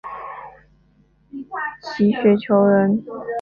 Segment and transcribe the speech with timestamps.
[1.79, 3.03] 齐学裘人。